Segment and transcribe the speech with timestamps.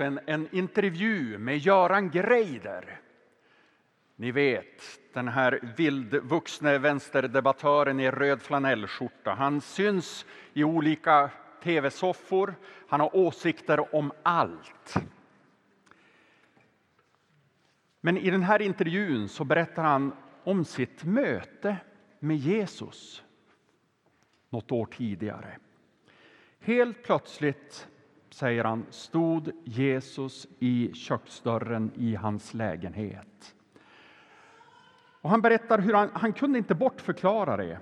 [0.00, 3.00] En, en intervju med Göran Greider.
[4.16, 9.30] Ni vet, den här vildvuxne vänsterdebattören i röd flanellskjorta.
[9.30, 11.30] Han syns i olika
[11.62, 12.54] tv-soffor.
[12.88, 14.94] Han har åsikter om allt.
[18.00, 20.12] Men i den här intervjun så berättar han
[20.44, 21.76] om sitt möte
[22.18, 23.22] med Jesus
[24.50, 25.58] något år tidigare.
[26.60, 27.88] Helt plötsligt
[28.38, 33.54] säger han, stod Jesus i köksdörren i hans lägenhet.
[35.20, 37.78] Och han berättar hur han, han kunde inte bortförklara det.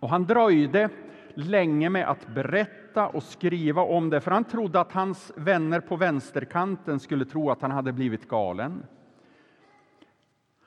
[0.00, 0.88] Och han dröjde
[1.34, 5.96] länge med att berätta och skriva om det, för han trodde att hans vänner på
[5.96, 8.82] vänsterkanten skulle tro att han hade blivit galen.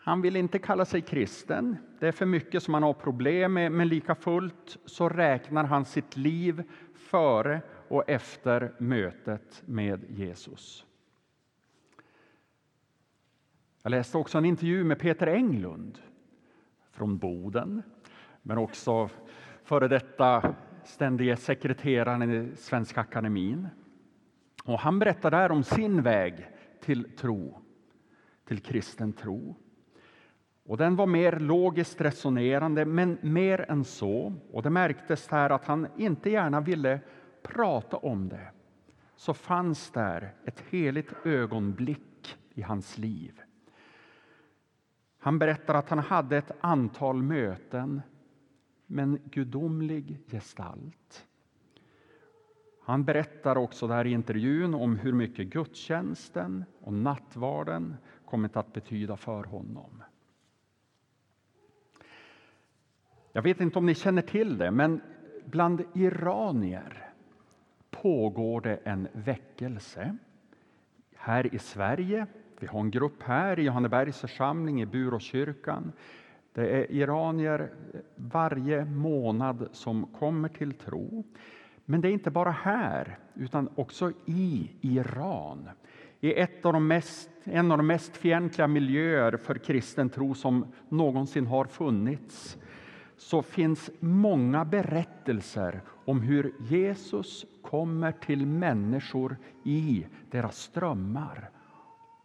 [0.10, 1.78] Han vill inte kalla sig kristen.
[2.00, 5.86] Det är för mycket som han har problem med, men lika fullt så räknar han
[5.86, 6.64] sitt liv
[6.94, 10.86] före och efter mötet med Jesus.
[13.84, 16.00] Jag läste också en intervju med Peter Englund
[16.92, 17.82] från Boden,
[18.42, 19.10] men också
[19.64, 23.68] före detta ständige sekreteraren i Svenska Akademin.
[24.64, 26.48] Och han berättar där om sin väg
[26.82, 27.62] till tro,
[28.46, 29.56] till kristen tro.
[30.70, 34.34] Och den var mer logiskt resonerande, men mer än så.
[34.52, 37.00] Och det märktes här att han inte gärna ville
[37.44, 38.52] prata om det.
[39.16, 43.42] Så fanns där ett heligt ögonblick i hans liv.
[45.20, 48.02] Han berättar att han hade ett antal möten
[48.86, 51.28] med en gudomlig gestalt.
[52.82, 57.96] Han berättar också där i intervjun om hur mycket gudstjänsten och nattvarden
[58.26, 60.04] kommit att betyda för honom.
[63.32, 65.02] Jag vet inte om ni känner till det, men
[65.46, 67.10] bland iranier
[67.92, 70.18] pågår det en väckelse.
[71.16, 72.28] Här i Sverige,
[72.60, 75.92] vi har en grupp här i Johannebergs församling i Buråkyrkan.
[76.54, 77.70] Det är iranier
[78.16, 81.24] varje månad som kommer till tro.
[81.86, 85.70] Men det är inte bara här, utan också i Iran.
[86.20, 90.66] I ett av de mest, en av de mest fientliga miljöer för kristen tro som
[90.90, 92.58] någonsin har funnits
[93.20, 101.50] så finns många berättelser om hur Jesus kommer till människor i deras strömmar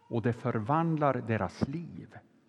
[0.07, 2.07] och det förvandlar deras liv.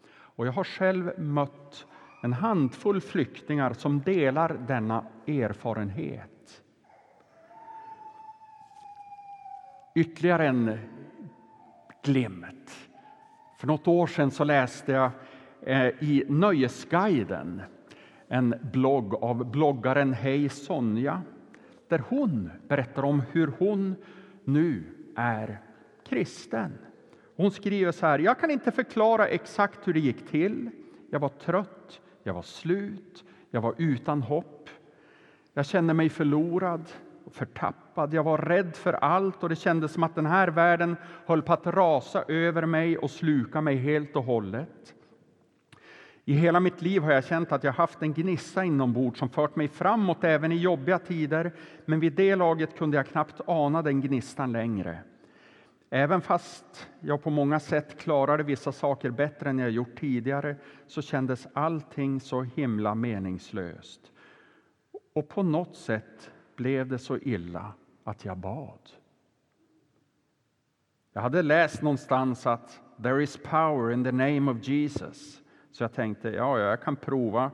[0.08, 1.86] Och jag har själv mött
[2.22, 6.62] en handfull flyktingar som delar denna erfarenhet.
[9.94, 10.78] Ytterligare en
[12.02, 12.88] glimt.
[13.58, 15.10] För något år sedan så läste jag
[15.62, 17.62] eh, i Nöjesguiden
[18.28, 21.22] en blogg av bloggaren Hej Sonja
[21.88, 23.96] där hon berättar om hur hon
[24.44, 24.84] nu
[25.16, 25.60] är
[26.08, 26.78] kristen.
[27.36, 30.70] Hon skriver så här, jag kan inte förklara exakt hur det gick till.
[31.10, 34.70] Jag var trött, jag var slut, jag var utan hopp.
[35.54, 36.84] Jag kände mig förlorad
[37.24, 38.14] och förtappad.
[38.14, 41.52] Jag var rädd för allt och det kändes som att den här världen höll på
[41.52, 44.94] att rasa över mig och sluka mig helt och hållet.
[46.28, 49.56] I hela mitt liv har jag känt att jag haft en gnista inombords som fört
[49.56, 51.52] mig framåt även i jobbiga tider,
[51.84, 54.98] men vid det laget kunde jag knappt ana den gnistan längre.
[55.90, 60.56] Även fast jag på många sätt klarade vissa saker bättre än jag gjort tidigare
[60.86, 64.00] så kändes allting så himla meningslöst.
[65.14, 67.72] Och på något sätt blev det så illa
[68.04, 68.90] att jag bad.
[71.12, 75.42] Jag hade läst någonstans att there is power in the name of Jesus.
[75.76, 77.50] Så jag tänkte, ja, jag kan prova.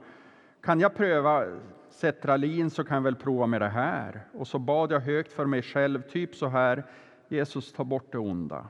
[0.61, 1.47] Kan jag pröva
[1.91, 4.21] Cetralin så kan jag väl prova med det här.
[4.33, 6.85] Och så bad jag högt för mig själv, typ så här.
[7.29, 8.69] Jesus, ta bort det onda.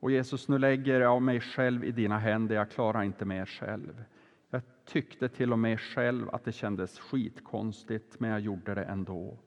[0.00, 4.04] Och Jesus, nu lägger jag mig själv i dina händer, jag klarar inte mer själv.
[4.50, 9.38] Jag tyckte till och med själv att det kändes skitkonstigt, men jag gjorde det ändå.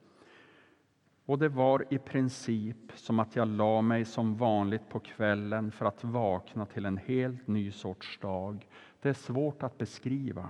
[1.28, 5.86] Och det var i princip som att jag la mig som vanligt på kvällen för
[5.86, 8.66] att vakna till en helt ny sorts dag
[9.00, 10.48] det är svårt att beskriva.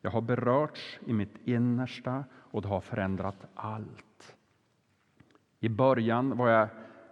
[0.00, 4.36] Jag har berörts i mitt innersta och det har förändrat allt.
[5.60, 6.68] I början var jag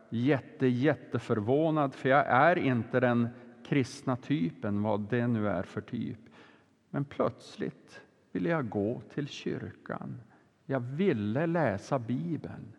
[0.09, 3.29] jätte, jätteförvånad, för jag är inte den
[3.67, 6.21] kristna typen, vad det nu är för typ.
[6.91, 8.01] Men plötsligt
[8.33, 10.21] ville jag gå till kyrkan.
[10.67, 12.73] Jag ville läsa Bibeln.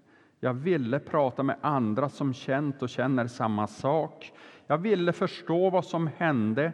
[0.45, 4.33] Jag ville prata med andra som känt och känner samma sak.
[4.67, 6.73] Jag ville förstå vad som hände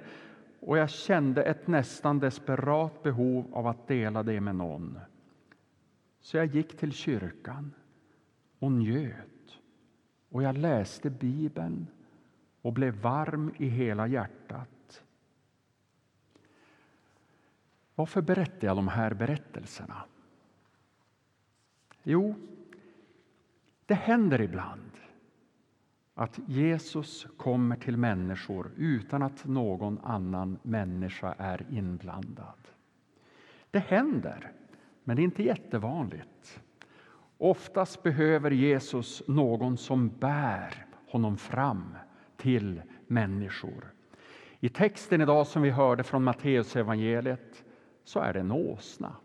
[0.60, 5.00] och jag kände ett nästan desperat behov av att dela det med någon.
[6.20, 7.72] Så jag gick till kyrkan
[8.60, 9.60] och njöt
[10.30, 11.88] och jag läste Bibeln
[12.62, 15.04] och blev varm i hela hjärtat.
[17.96, 20.04] Varför berättar jag de här berättelserna?
[22.04, 22.36] Jo,
[23.92, 24.92] det händer ibland
[26.14, 32.68] att Jesus kommer till människor utan att någon annan människa är inblandad.
[33.72, 34.52] Det händer,
[35.04, 36.62] men det är inte jättevanligt.
[37.38, 41.96] Oftast behöver Jesus någon som bär honom fram
[42.38, 43.94] till människor.
[44.60, 47.64] I texten idag som vi hörde från Matteusevangeliet
[48.04, 49.16] så är det en åsna.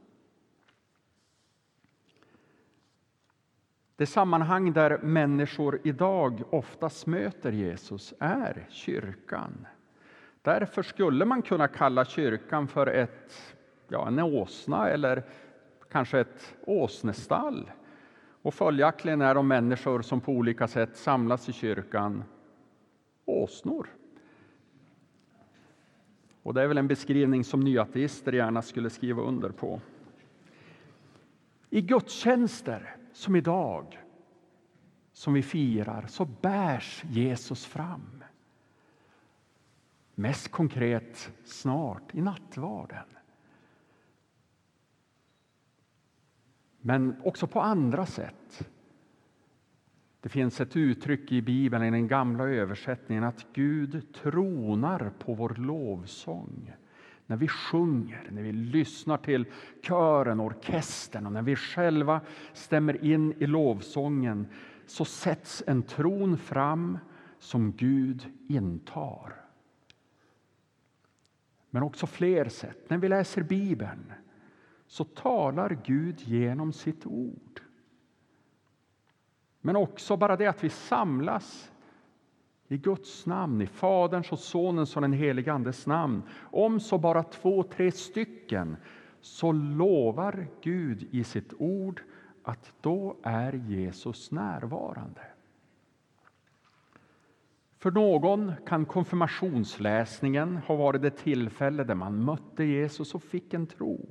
[3.97, 9.67] Det sammanhang där människor idag oftast möter Jesus är kyrkan.
[10.43, 13.55] Därför skulle man kunna kalla kyrkan för ett,
[13.89, 15.23] ja, en åsna eller
[15.91, 17.71] kanske ett åsnestall.
[18.43, 22.25] Och följaktligen är de människor som på olika sätt samlas i kyrkan
[23.25, 23.87] åsnor.
[26.43, 29.81] Och det är väl en beskrivning som nyateister gärna skulle skriva under på.
[31.71, 33.99] I gudstjänster som idag,
[35.13, 38.25] som vi firar, så bärs Jesus fram.
[40.15, 43.05] Mest konkret snart i nattvarden.
[46.81, 48.69] Men också på andra sätt.
[50.21, 55.55] Det finns ett uttryck i Bibeln, i den gamla översättningen, att Gud tronar på vår
[55.59, 56.73] lovsång.
[57.27, 59.47] När vi sjunger, när vi lyssnar till
[59.83, 62.21] kören, orkestern och när vi själva
[62.53, 64.47] stämmer in i lovsången
[64.87, 66.99] så sätts en tron fram
[67.39, 69.35] som Gud intar.
[71.71, 72.91] Men också fler sätt.
[72.91, 74.13] När vi läser Bibeln
[74.87, 77.61] så talar Gud genom sitt ord.
[79.61, 81.73] Men också bara det att vi samlas
[82.69, 86.23] i Guds namn, i Faderns och Sonens och den helige Andes namn.
[86.43, 88.77] Om så bara två, tre stycken,
[89.21, 92.03] så lovar Gud i sitt ord
[92.43, 95.21] att då är Jesus närvarande.
[97.79, 103.67] För någon kan konfirmationsläsningen ha varit det tillfälle där man mötte Jesus och fick en
[103.67, 104.09] tro.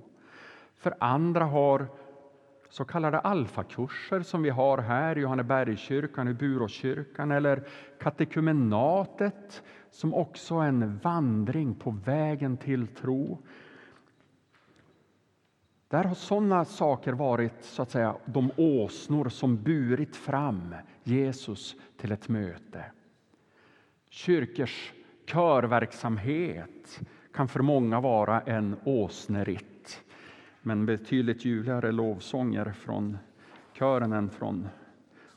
[0.76, 1.88] För andra har
[2.70, 7.68] så kallade alfakurser som vi har här i Johannebergskyrkan, i Buråskyrkan eller
[8.00, 13.38] katekumenatet som också är en vandring på vägen till tro.
[15.88, 22.12] Där har sådana saker varit så att säga, de åsnor som burit fram Jesus till
[22.12, 22.86] ett möte.
[24.10, 24.94] Kyrkors
[25.26, 27.02] körverksamhet
[27.34, 29.75] kan för många vara en åsneritt
[30.66, 33.18] men betydligt ljuvligare lovsånger från
[33.74, 34.68] kören än från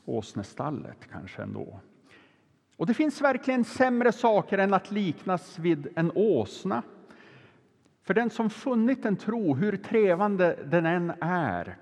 [0.05, 1.79] åsnestallet kanske ändå.
[2.75, 6.83] Och det finns verkligen sämre saker än att liknas vid en åsna.
[8.03, 11.77] För den som funnit en tro, hur trevande den än är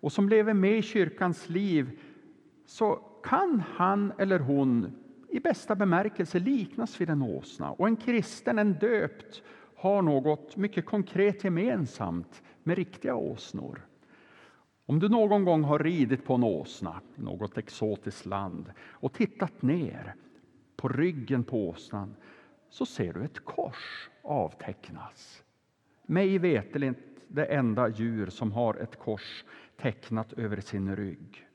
[0.00, 2.00] och som lever med i kyrkans liv
[2.66, 4.92] så kan han eller hon
[5.28, 7.70] i bästa bemärkelse liknas vid en åsna.
[7.70, 9.42] Och en kristen, en döpt,
[9.76, 13.86] har något mycket konkret gemensamt med riktiga åsnor.
[14.86, 19.62] Om du någon gång har ridit på en åsna i något exotiskt land och tittat
[19.62, 20.14] ner
[20.76, 22.16] på ryggen på åsnan
[22.68, 25.44] så ser du ett kors avtecknas.
[26.06, 29.44] Mig veterligt det enda djur som har ett kors
[29.76, 31.48] tecknat över sin rygg.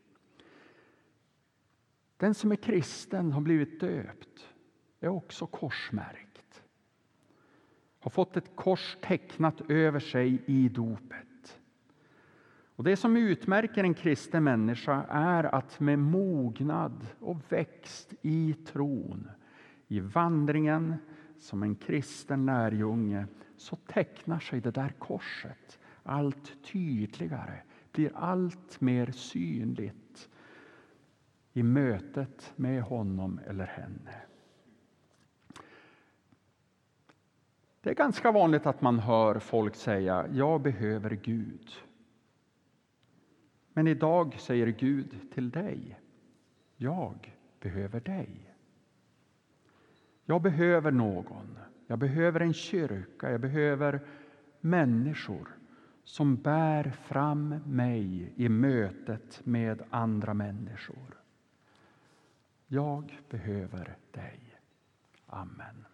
[2.17, 4.53] Den som är kristen, har blivit döpt,
[4.99, 6.26] är också korsmärkt
[8.07, 11.59] har fått ett kors tecknat över sig i dopet.
[12.75, 19.29] Och Det som utmärker en kristen människa är att med mognad och växt i tron,
[19.87, 20.95] i vandringen
[21.39, 23.25] som en kristen lärjunge,
[23.57, 27.61] så tecknar sig det där korset allt tydligare,
[27.91, 30.29] blir allt mer synligt
[31.53, 34.15] i mötet med honom eller henne.
[37.87, 41.71] Det är ganska vanligt att man hör folk säga jag behöver Gud.
[43.73, 45.99] Men idag säger Gud till dig
[46.75, 48.53] jag behöver dig.
[50.25, 51.59] Jag behöver någon.
[51.87, 53.31] Jag behöver en kyrka.
[53.31, 54.07] Jag behöver
[54.61, 55.47] människor
[56.03, 61.21] som bär fram mig i mötet med andra människor.
[62.67, 64.39] Jag behöver dig.
[65.25, 65.85] Amen.